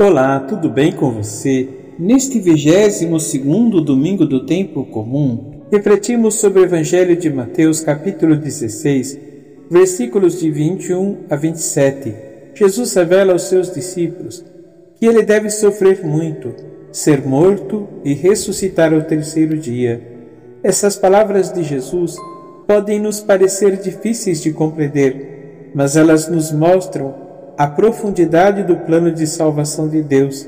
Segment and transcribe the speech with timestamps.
[0.00, 1.68] Olá, tudo bem com você?
[1.98, 9.18] Neste 22 segundo domingo do tempo comum, refletimos sobre o Evangelho de Mateus, capítulo 16,
[9.68, 12.14] versículos de 21 a 27.
[12.54, 14.44] Jesus revela aos seus discípulos
[14.94, 16.54] que ele deve sofrer muito,
[16.92, 20.00] ser morto e ressuscitar ao terceiro dia.
[20.62, 22.14] Essas palavras de Jesus
[22.68, 27.27] podem nos parecer difíceis de compreender, mas elas nos mostram
[27.58, 30.46] a profundidade do plano de salvação de Deus.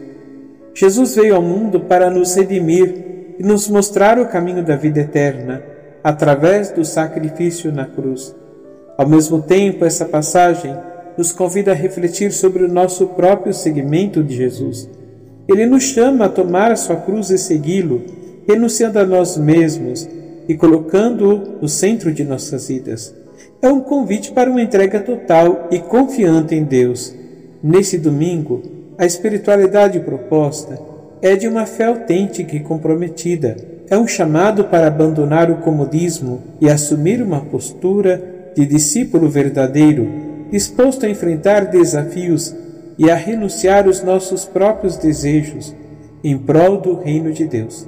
[0.72, 5.60] Jesus veio ao mundo para nos redimir e nos mostrar o caminho da vida eterna
[6.04, 8.32] através do sacrifício na cruz.
[8.96, 10.72] Ao mesmo tempo, essa passagem
[11.18, 14.88] nos convida a refletir sobre o nosso próprio seguimento de Jesus.
[15.48, 18.04] Ele nos chama a tomar a sua cruz e segui-lo,
[18.46, 20.08] renunciando a nós mesmos
[20.48, 23.12] e colocando-o no centro de nossas vidas
[23.62, 27.14] é um convite para uma entrega total e confiante em Deus.
[27.62, 28.62] Nesse domingo,
[28.96, 30.80] a espiritualidade proposta
[31.20, 33.56] é de uma fé autêntica e comprometida.
[33.88, 40.08] É um chamado para abandonar o comodismo e assumir uma postura de discípulo verdadeiro,
[40.50, 42.54] disposto a enfrentar desafios
[42.98, 45.74] e a renunciar os nossos próprios desejos
[46.22, 47.86] em prol do reino de Deus.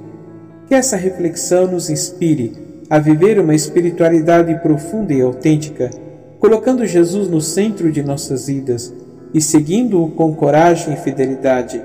[0.67, 5.89] Que essa reflexão nos inspire a viver uma espiritualidade profunda e autêntica,
[6.39, 8.93] colocando Jesus no centro de nossas vidas
[9.33, 11.81] e seguindo-o com coragem e fidelidade,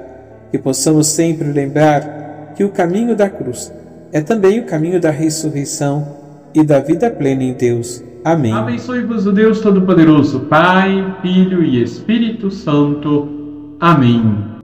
[0.51, 3.73] que possamos sempre lembrar que o caminho da cruz
[4.13, 6.17] é também o caminho da ressurreição
[6.55, 8.03] e da vida plena em Deus.
[8.25, 8.53] Amém.
[8.53, 13.77] Abençoe-vos o Deus Todo-Poderoso, Pai, Filho e Espírito Santo.
[13.81, 14.58] Amém.